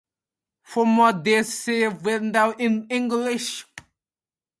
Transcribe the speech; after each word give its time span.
For 0.63 0.83
more 0.87 1.13
details 1.13 1.53
see 1.53 1.87
Gender 2.03 2.55
in 2.57 2.87
English. 2.89 3.67